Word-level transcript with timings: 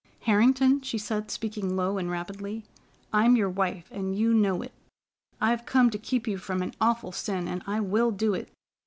"Harrington," 0.21 0.81
she 0.81 0.97
said, 0.97 1.29
speaking 1.29 1.75
low 1.75 1.99
and 1.99 2.09
rapidly, 2.09 2.65
"I'm 3.13 3.35
your 3.35 3.51
wife, 3.51 3.87
and 3.91 4.17
you 4.17 4.33
know 4.33 4.63
it. 4.63 4.73
I've 5.39 5.67
come 5.67 5.91
to 5.91 5.99
keep 5.99 6.25
you 6.25 6.39
from 6.39 6.63
an 6.63 6.73
awful 6.81 7.11
sin, 7.11 7.47
and 7.47 7.61
I 7.67 7.81
will 7.81 8.09
do 8.09 8.33
it. 8.33 8.49